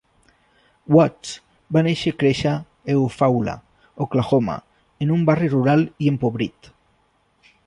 Watts 0.95 1.33
va 1.77 1.83
néixer 1.89 2.13
i 2.15 2.15
créixer 2.23 2.49
a 2.53 2.63
Eufaula, 2.95 3.57
Oklahoma, 4.07 4.59
en 5.07 5.17
un 5.19 5.29
barri 5.31 5.55
rural 5.57 5.89
i 6.07 6.15
empobrit. 6.15 6.77